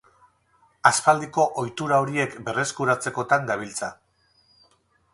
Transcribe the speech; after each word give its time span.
Aspaldiko 0.89 1.45
ohitura 1.63 2.01
horiek 2.05 2.35
berreskuratzekotan 2.49 3.49
gabiltza. 3.53 3.95